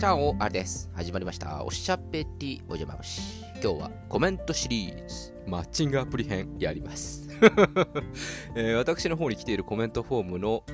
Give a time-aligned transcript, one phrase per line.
[0.00, 0.88] チャオ、あれです。
[0.94, 1.62] 始まりました。
[1.62, 3.20] おしゃべりおじゃま虫。
[3.62, 7.28] 今日はコメントシリーズ、マッチングアプリ編やります。
[8.56, 10.64] えー私の方に来ているコメントフォームの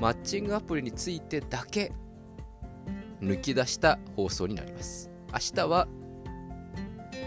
[0.00, 1.92] マッチングアプリについてだけ
[3.20, 5.10] 抜き出した放送になります。
[5.30, 5.86] 明日は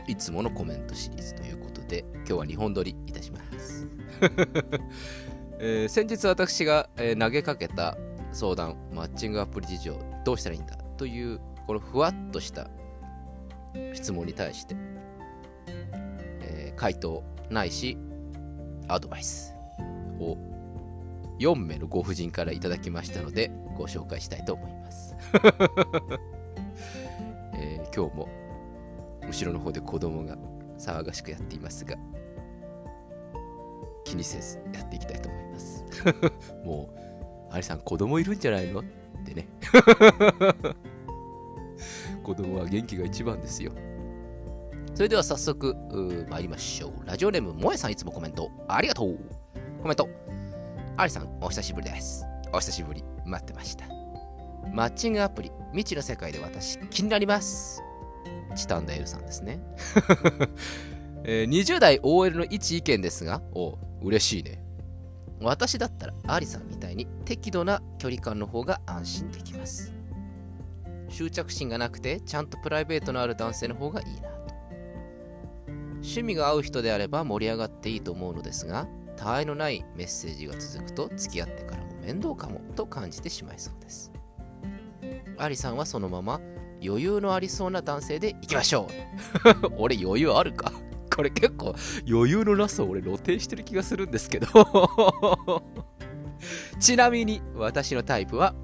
[0.08, 3.88] いつものコメントシリーズということで、今日は2本撮りいたします。
[5.60, 8.00] えー先日私が、えー投げかけた
[8.32, 12.68] 相談、マッチングアプリ事情、どうしたらいいんだという、このふわっとした
[13.94, 14.76] 質問に対して、
[16.42, 17.98] えー回答ないし、
[18.88, 19.54] アドバイス
[20.20, 20.38] を
[21.40, 25.16] 4名のご婦人からいただきましたので、ご紹介したいと思います。
[27.56, 28.28] えー今日も
[29.28, 30.38] 後ろの方で子供が
[30.80, 31.96] 騒がしくやっていますが、
[34.04, 35.86] 気にせずやっていきたいと思います。
[36.66, 36.90] も
[37.50, 38.84] う、アリさん子供いるんじゃないの？
[39.22, 39.48] ってね。
[42.24, 43.72] 子供は元気が一番ですよ。
[44.94, 45.76] それでは早速、
[46.30, 46.94] 参りましょう。
[47.06, 49.18] ラジオネーム、もえさんいつもコメントありがとう。
[49.82, 50.08] コメント。
[50.98, 52.26] アリさん、お久しぶりです。
[52.54, 53.86] お久しぶり、待ってました。
[54.74, 57.82] マッチングアプリ、未知の世界で私、気になります。
[58.56, 59.60] チタンダエルさんですね。
[61.24, 64.64] えー20代 OL の一意見ですが、おう嬉しいね。
[65.42, 69.94] 私だったらアリさんみたいに適度な距離感の方が安心できます。
[71.10, 74.54] 執着心がなくてちゃんとプライベートのある男性の方がいいなと。
[75.96, 84.12] 趣味が合う人であれば盛り上がっていいと思うのですが、他愛のないメッセージが続くと付き合ってからも面倒かもと感じてしまいそうです。
[85.38, 86.40] アリさんはそのまま
[86.84, 88.88] 余裕のありそうな男性で行きましょ
[89.64, 90.72] う 俺余裕あるか
[91.22, 91.76] これ結構
[92.10, 94.48] 余裕のなさを俺露呈してる気がするんですけど。
[96.80, 98.56] ちなみに私のタイプは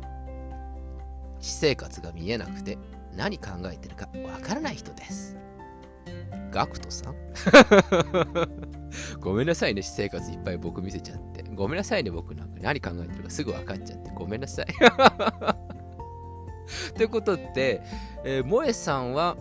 [1.40, 2.80] 私生活が見えなくて
[3.16, 5.38] 何考えてるかわからない人です。
[6.50, 7.16] ガクトさん？
[9.22, 11.44] ごめんなさいね私生活いっぱい僕見せちゃって。
[11.54, 12.56] ごめんなさいね僕なんか。
[12.60, 14.10] 何考えてるかすぐ分かっちゃって。
[14.16, 14.66] ごめんなさい。
[16.98, 17.84] ということで、
[18.24, 19.38] えー萌えさんは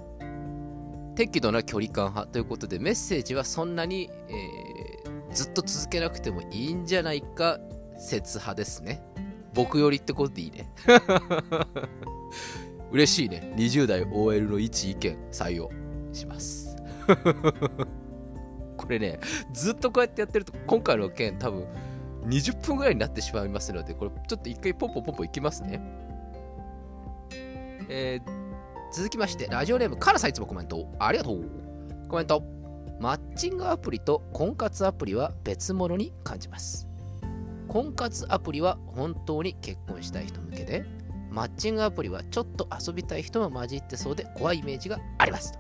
[1.16, 4.86] 適度な距離感派ということでメッセージはそんなに、えー
[5.36, 7.58] ずっと続けなくてもいいんじゃないか
[7.98, 9.02] 説派ですね。
[9.52, 10.70] 僕よりってことでいいね。
[12.90, 13.52] 嬉しいね。
[13.54, 15.70] 20代 OL の一意見採用
[16.12, 16.74] します。
[18.78, 19.20] これね
[19.52, 21.66] ずっとこうやってやってると今回の件多分
[22.24, 25.82] 20分ぐらいになってしまいますのでこれちょっと一回ポンポンポンポンいきますね。
[27.88, 28.45] えー
[28.96, 31.44] 続きまして、ラジオネーム、カラさんいつもコメントありがとう。
[32.08, 32.42] コメント。
[32.98, 36.88] マッチングアプリと婚活アプリは別物に感じます。
[37.68, 40.86] 婚活アプリは本当に結婚したい人向けで、
[41.30, 45.58] マッチングアプリはちょっと遊びたい人も混じってそうで怖いイメージがあります。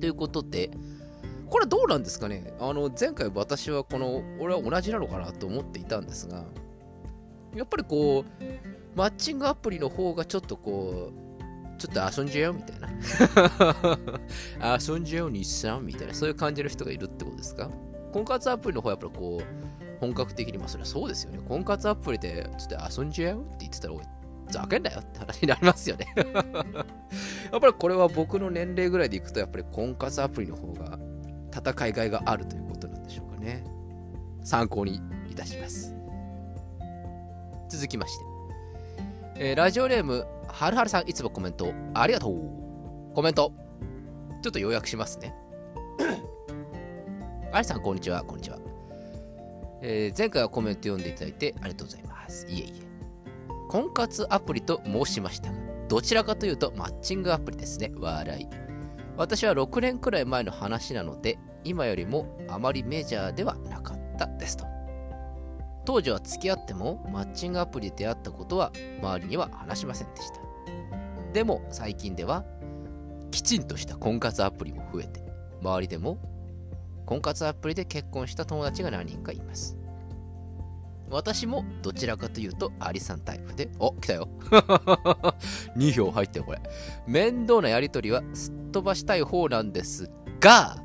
[0.00, 0.70] ということで、
[1.50, 6.44] これどうなんですかねあの前回私はこの俺は同じなのかなと思っていたんですが
[7.54, 8.44] やっぱりこう
[8.96, 11.25] マッチングアプリの方がちょっとこう、
[11.76, 12.88] ちょっと遊んじゃうみたいな。
[14.78, 17.70] 遊んじゃう日産みたいな、そういう感じの人がいるってことですか？
[18.12, 19.44] 婚活アプリの方はやっぱりこう、
[20.00, 21.38] 本格的に、まあそれはそうですよね。
[21.46, 24.04] 婚活アプリでちょっと遊んじゃうって言ってたら、おい、
[24.50, 26.06] ざけんなよって話になりますよね。
[26.16, 26.22] や
[27.58, 30.98] っぱりこれは僕の年齢ぐらいでいくと、やっぱり婚活アプリの方が
[31.54, 33.64] 戦いがいがあるということなんでしょうかね。
[34.42, 35.00] 参考に
[35.30, 35.94] いたします。
[37.68, 38.24] 続きまして。
[39.38, 40.26] えーラジオネーム、
[40.58, 43.14] はるはるさん、いつもコメントありがとう。
[43.14, 43.52] コメント、
[44.40, 45.34] ちょっと要約しますね。
[47.52, 48.56] ありさん、こんにちは、こんにちは。
[49.82, 52.46] えー前回はコメント読んでいただいてありがとうございます。
[52.46, 52.86] いえいえ。
[53.68, 55.58] 婚活アプリと申しましたが、
[55.88, 57.92] どちらかというとマッチングアプリですね。
[57.94, 58.48] 笑い。
[59.18, 64.64] 私は6年くらい前の話なので、今よりもあまりメジャーではなかったですと。
[65.86, 70.45] 当時は付き合ってもマッチングアプリで出会ったことは周りには話しませんでした
[71.32, 72.44] でも最近では
[73.30, 75.22] きちんとした婚活アプリも増えて
[75.60, 76.18] 周りでも
[77.06, 79.76] 婚活アプリで結婚した友達が何人かいます。
[81.08, 84.28] 私もどちらかというとアリさんタイプでお来たよ。
[85.76, 86.60] 2票入ったよこれ。
[87.06, 90.76] 面倒なやりとりはすっ飛ばしたい方なんですが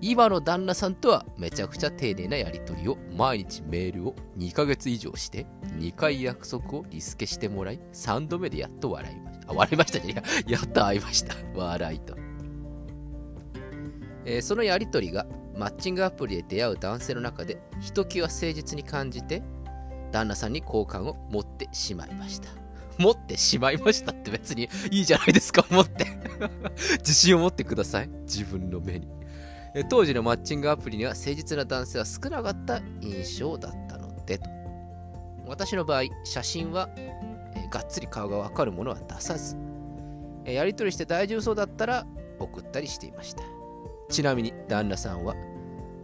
[0.00, 5.46] 今の旦那さんとはめちゃくちゃ丁寧なやり取りを毎日メールを2ヶ月以上して
[5.78, 12.16] 2回約束をリスケしてもらい3度目でやっと笑いましたあ笑いましたじゃややっと会いました笑いと、
[14.24, 15.26] えーそのやり取りが
[15.56, 19.42] マッチングアプリで出会う男性の中でひときわ誠実に感じて
[20.10, 22.64] 旦那さんに好感を持ってしまいました
[22.98, 26.06] 持ってしまいましたって別にいいじゃないですか、持って。
[26.98, 28.08] 自信を持ってください。
[28.22, 29.08] 自分の目に。
[29.88, 34.44] 当時のマッチングアプリには誠実な男性は少なかった印象だったのでと。
[35.46, 36.88] 私の場合、写真は、
[37.64, 39.56] えがっつり顔がわかるものは出さず、
[40.44, 42.06] えやり取りして大丈夫そうだったら
[42.38, 43.42] 送ったりしていました。
[44.10, 45.34] ちなみに旦那さんは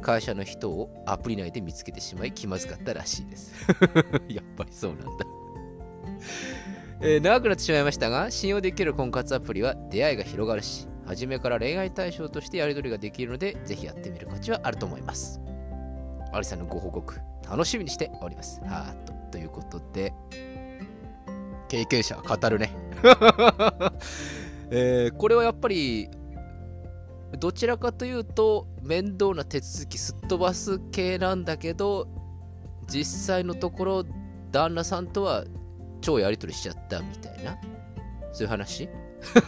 [0.00, 3.52] 会社の人をアプリ内で見つけてしまい気まずかったらしいです。
[4.28, 5.26] やっぱりそうなんだ
[7.02, 15.40] えー、長くなってしまいましたが、信用できる婚活アプリは出会いが広がるし、初めから恋愛対象としてやり取りができるので、ぜひやってみる価値はあると思います。
[16.32, 18.60] アリさんのご報告、楽しみにしております。
[18.64, 19.14] ハート。
[19.30, 20.12] ということで、
[21.70, 22.74] 経験者語るね。
[24.72, 26.10] えー、これはやっぱり、
[27.38, 32.08] どちらかというと、面倒な手続きすっ飛ばす系なんだけど、
[32.88, 34.04] 実際のところ、
[34.50, 35.44] 旦那さんとは
[36.00, 37.56] 超やり取りしちゃったみたいな、
[38.32, 38.88] そういう話？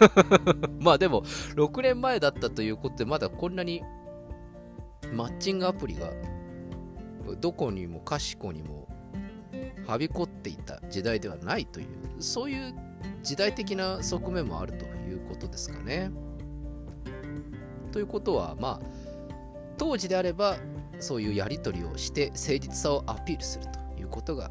[0.79, 1.23] まあでも、
[1.57, 3.83] 6年前だったということで、まだこんなに
[5.13, 6.13] マッチングアプリが
[7.41, 8.82] どこにもかしこにも
[9.87, 11.87] はびこっていた時代ではないという、
[12.21, 12.75] そういう
[13.23, 16.11] 時代的な側面もあるということですかね。
[17.91, 18.87] ということは、まあ、
[19.77, 20.57] 当時であれば、
[21.01, 24.51] そういうやり取りをして誠実さをアピールするということが、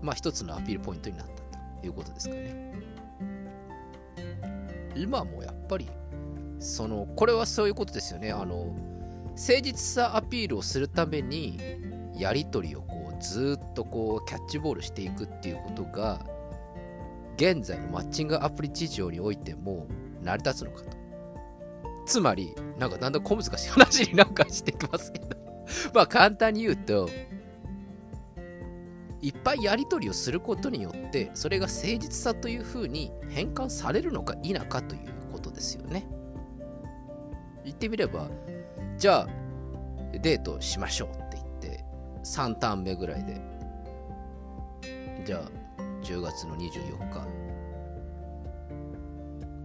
[0.00, 2.72] まあ一つのアピールポイントになったということですかね。
[4.94, 5.88] 今もやっぱり、
[6.60, 8.32] その、これはそういうことですよね。
[8.32, 8.74] あの、
[9.30, 11.58] 誠実さアピールをするために、
[12.16, 16.20] やり取りをこう、ずっとこう、キャッチボールしていくっていうことが、
[17.36, 19.86] 現在のマッチングアプリ事情においても
[20.22, 20.96] 成り立つのかと。
[22.06, 25.36] つまり、なんかだんだん小難しい話になんかしてきますけど
[25.94, 27.08] まあ簡単に言うと、
[29.20, 35.00] いっぱいやり取りをすることによって、それが誠実さというふうに変換されるのか否かという
[35.32, 36.06] ことですよね。
[37.64, 38.28] 言ってみれば、
[38.96, 39.28] じゃあ、
[40.12, 41.08] デートしましょう、
[42.24, 43.40] 3ターン目ぐらいで、
[45.24, 47.48] じゃあ、10月の24日、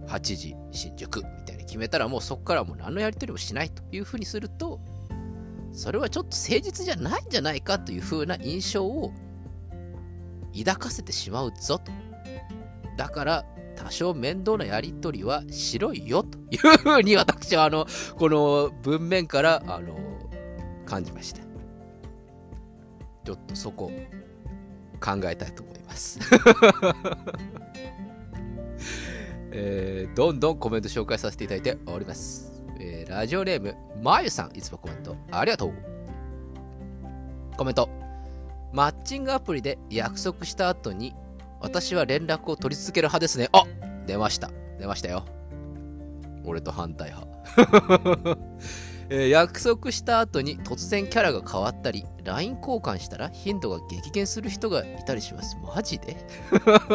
[0.06, 1.22] 8時新宿。
[1.22, 4.80] みたいに決めたらもうそこからもう何のやり取りもしないというふうにすると
[5.72, 9.12] それはちょっと誠実じゃないんじゃないかというふうな印象を
[10.56, 11.90] 抱かせてしまうぞと。
[12.96, 17.86] だから多少面倒なやり取りはしろいよというふうに私はあの
[18.16, 19.98] この文面からあの
[20.86, 21.43] 感じました
[23.24, 23.90] ちょっとそこ
[25.00, 26.18] 考えたいと思います
[29.56, 32.64] えー、どんどんコメント紹介させていただいております。
[32.80, 35.72] えー、ラジオネーム、まゆさん、いつもコメントありがとう。
[37.56, 37.88] コメント。
[38.72, 41.14] マッチングアプリで約束した後に、
[41.60, 43.48] 私は連絡を取り続ける派ですね。
[43.52, 43.62] あ
[44.08, 44.50] 出ました。
[44.80, 45.24] 出ましたよ。
[46.44, 48.36] 俺と反対派。
[49.10, 55.56] えー、約束した後に突然キャラが変わったり、LINE 交換したら頻度が激減する人がいたりします。
[55.62, 56.16] マジで？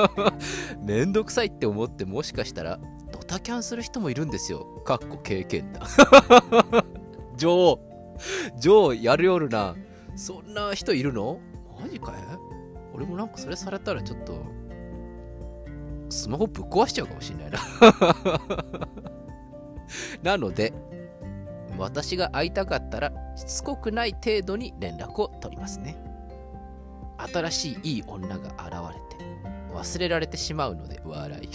[0.81, 2.79] めんどくさいって思ってもしかしたら
[3.11, 4.65] ドタキャンする人もいるんですよ。
[4.85, 5.81] かっこ経験だ。
[7.37, 7.79] 女王、
[8.59, 9.75] 女王やるよるな。
[10.15, 11.39] そんな人いるの？
[11.79, 12.15] マジかい
[12.93, 14.43] 俺もなんかそれされたらちょっと、
[16.09, 17.59] スマホぶっ壊しちゃうかもしんないな
[20.33, 20.73] なので、
[21.79, 25.97] 私が会いたかったらしつこくない程度に連絡を取りますね。
[27.17, 28.47] 新しいいい女が現
[28.93, 29.25] れて
[29.73, 31.49] 忘れられてしまうので笑い。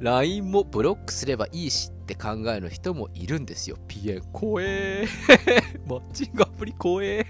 [0.00, 3.76] LINE もブロックすればいいしって考える人もいるんですよ。
[3.88, 5.06] ピエン怖え
[5.86, 7.26] マッチングアプリ怖え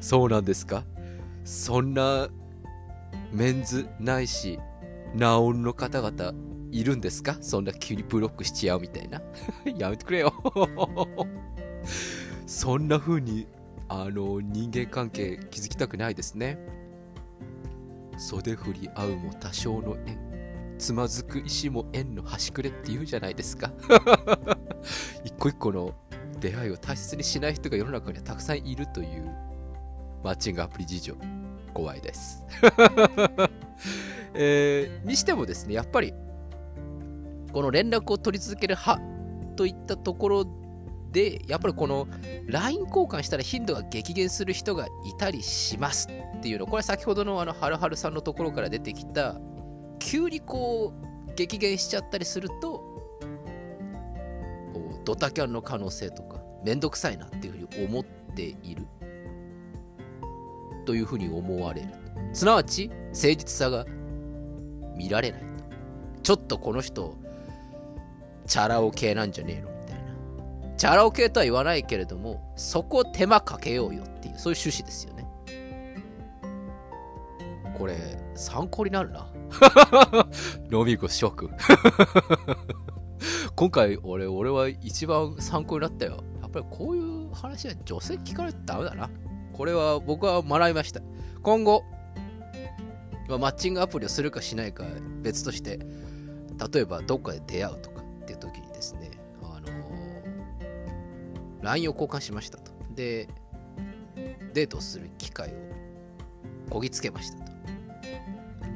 [0.00, 0.84] そうなんですか？
[1.44, 2.28] そんな
[3.32, 4.58] メンズないし
[5.14, 6.32] ナオンの方々
[6.72, 7.36] いるんですか？
[7.40, 9.20] そんな急にブロックしちゃうみたいな。
[9.76, 10.32] やめてくれよ
[12.46, 13.46] そんな風に、
[13.88, 16.58] あの、人間関係築きたくないですね。
[18.18, 20.26] 袖振り合うも多少の縁。
[20.78, 23.72] つまずく石も縁の端くれって言うじゃないですか。
[25.24, 25.94] 一個一個の
[26.40, 29.24] 出会いを大切にしない人が世の中にはたくさんいるという
[30.22, 31.14] マッチングアプリ事情。
[31.72, 32.44] 怖いです。
[34.34, 36.12] えー、にしてもですね、やっぱり
[37.56, 39.02] この連絡を取り続ける派
[39.56, 40.46] といったところ
[41.10, 42.06] で、やっぱりこの
[42.48, 49.40] LINE 交換したら頻度が激減する人がいたりしますっていうの、これは先ほどのあのはるはるさんのところから出てきた、
[49.98, 50.92] 急にこ
[51.28, 52.84] う激減しちゃったりすると、
[55.06, 58.86] ドタキャンの可能性とか、めんどくさいなっていうふうに思っている
[60.84, 61.88] というふうに思われる。
[62.34, 63.86] すなわち、誠実さが
[64.94, 65.46] 見られないと。
[66.22, 67.16] ちょっとこの人、
[68.46, 69.70] チャラ男系なんじゃねえの？
[69.80, 70.02] みたいな。
[70.76, 75.26] チャラ男系とは言わないけれども、そこを手間かけようよっていう、そういう趣旨ですよね。
[77.78, 77.96] これ、
[78.34, 79.28] 参考になるな。
[80.70, 81.50] ノミコショック。
[83.54, 86.22] 今回俺、俺は一番参考になったよ。
[86.40, 89.10] やっぱりこういう話は女性聞かないとダメだな。
[89.52, 91.00] これは僕は学びました。
[91.42, 91.84] 今後、
[93.28, 94.84] ま、マッチングアプリをするかしないか
[95.22, 95.78] 別として、
[96.72, 97.95] 例えばどっかで出会うとか
[98.26, 102.72] っていう時にですね、あのー、LINE を交換しましたと。
[102.96, 103.28] で、
[104.52, 105.52] デートする機会を
[106.70, 107.52] こぎつけましたと。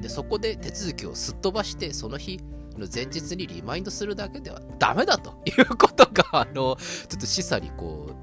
[0.01, 2.39] で、そこで手続きをすっ飛ばして、その日
[2.79, 6.77] の前日にリマインドするだけではダメだと いうことが、あの、ちょっ
[7.21, 8.15] と示唆にこう、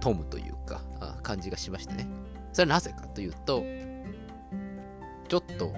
[0.00, 0.80] 富むというか、
[1.24, 2.06] 感じがしましてね。
[2.52, 3.64] それはなぜかというと、
[5.28, 5.72] ちょっと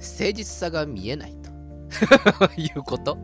[0.00, 1.49] 誠実さが見えないと
[2.56, 3.18] いうこと？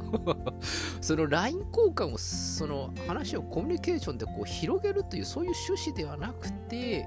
[1.01, 7.05] その LINE 交換を、その話をコミュニケーションでこう広げるというそういう趣旨ではなくて、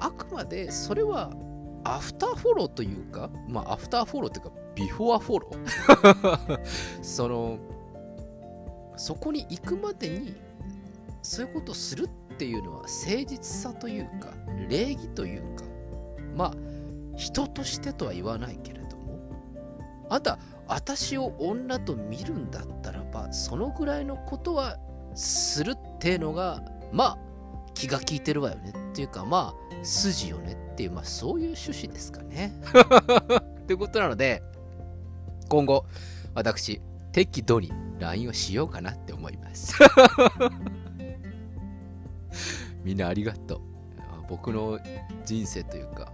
[0.00, 1.30] あくまでそれは
[1.84, 6.60] アフターフォローというか、まあアフターフォローというか、ビフォアフォロー。
[7.02, 7.58] その、
[8.96, 10.34] そこに行くまでに、
[11.22, 12.90] そういうことをするっていうのは誠
[13.26, 14.32] 実さというか、
[14.68, 15.64] 礼儀というか、
[16.34, 16.52] まあ、
[17.16, 18.83] 人としてとは言わないけれど、
[20.14, 24.78] あんた、私を女と見るんだったらば、そのぐらいのことは
[25.14, 27.18] するっていうのが、まあ、
[27.74, 32.52] 気が利いてるわよねっていうか、まあ、筋よねっていう、まあ、そういう趣旨ですかね。
[33.66, 34.42] ということなので、
[35.48, 35.84] 今後、
[36.32, 36.80] 私、
[37.10, 39.74] 適度に LINE をしようかなって思います。
[42.84, 43.60] みんなありがとう。
[44.28, 44.78] 僕の
[45.24, 46.13] 人生というか、あの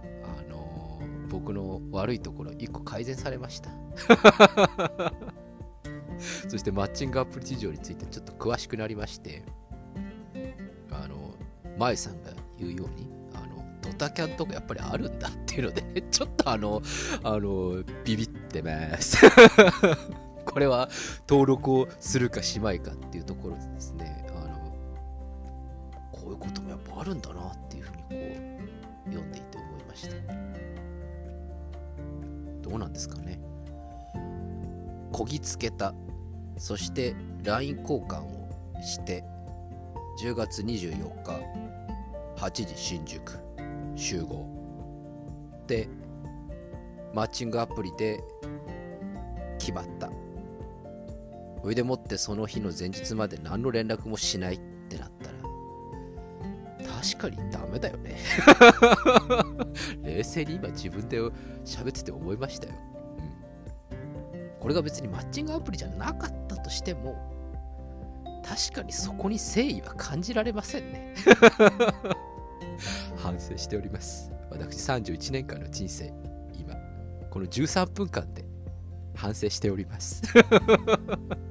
[1.31, 3.69] 僕の悪いところ1個改善されました。
[6.49, 9.43] そしてマッチングアプリ事情についてちょっと詳しくなりまして、
[10.91, 11.33] あの、
[11.77, 16.81] 舞さんが言うように、あの、ドタキャンとかやっぱりあるんだっていうので、 ちょっとあの、
[17.23, 19.17] あの、ビビってます。
[20.45, 20.89] これは
[21.29, 24.73] 登録をするかしまいかっていうところでですね、あの、
[26.11, 30.80] こういうこともやっぱあるんだなっていうふうにこう、読んでいて思いました。
[32.75, 33.39] うなんですかね。
[35.11, 35.93] こぎつけた、
[36.57, 38.49] そして LINE 交換を
[38.81, 39.23] して、
[40.21, 41.41] 10月24日、
[42.37, 43.39] 8時新宿
[43.95, 44.45] 集合。
[45.67, 45.87] で、
[47.13, 48.23] マッチングアプリで
[49.59, 50.09] 決まった。
[51.61, 54.59] それでもってその日の前日まで何の連絡もしないっ
[54.89, 55.37] てなったら、
[57.01, 58.17] 確かにダメだよね
[60.03, 61.17] 冷静に今自分で
[61.65, 62.73] 喋ってて思いましたよ。
[63.91, 64.51] うん。
[64.59, 67.15] これが別にマッチングアプリじゃなかったとしても、
[68.45, 71.15] 確かにそこに誠意は感じられませんね。
[73.17, 74.31] 反省しております。
[74.51, 76.13] 私31年間の人生、
[76.53, 76.75] 今、
[77.31, 78.45] この13分間で
[79.15, 80.21] 反省しております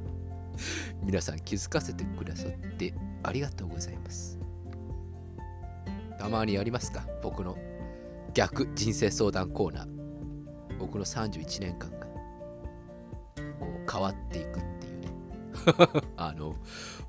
[1.02, 2.92] 皆さん気づかせてくださって
[3.22, 4.38] ありがとうございます
[6.20, 7.02] たまにありますか？
[7.22, 7.56] 僕の
[8.34, 9.88] 逆人生相談コーナー。
[10.78, 12.06] 僕の31年間が。
[13.58, 15.08] こう変わっていくっていうね。
[16.18, 16.54] あの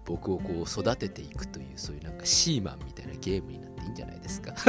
[0.05, 4.53] 僕をこう育てていくというそういうなんかシーマンみたいなゲームになっていいんじゃないですか？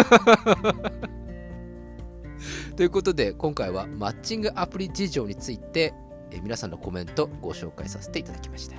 [2.77, 5.95] ということで今回はマッチングアプリ事情について
[6.33, 8.77] え皆さんのコメントご紹介させていただきました。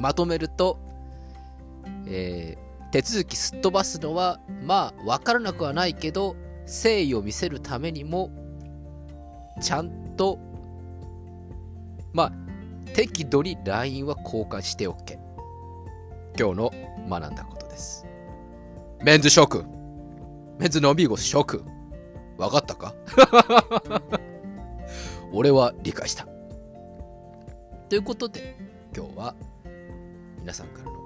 [0.00, 0.78] まとめると、
[2.06, 8.30] えー、手続きすっ飛ばすのはまあ分からなくはないけど誠意を見せるためにも
[9.60, 10.38] ちゃんと
[12.12, 12.32] まあ
[12.94, 15.18] 適度に LINE は交換しておけ。
[16.38, 16.72] 今日の
[17.08, 18.04] 学んだことです。
[19.02, 19.64] メンズショック。
[20.58, 21.64] メンズノビーゴスショック。
[22.36, 22.94] 分かったか？
[25.32, 26.26] 俺は理解した。
[27.88, 28.56] ということで、
[28.96, 29.34] 今日は
[30.40, 30.99] 皆さんからの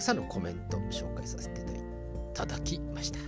[0.00, 1.64] くさんのコメント紹介させてい
[2.34, 3.18] ただきました。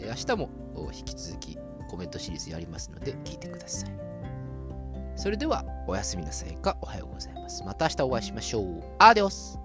[0.00, 0.50] 明日も
[0.92, 1.58] 引き続き
[1.88, 3.90] コメントシリーズやりますので聞いてください。
[5.16, 7.62] それではおやすみなさいかおはようございます。
[7.64, 8.82] また明日お会いしましょう。
[8.98, 9.58] アディオス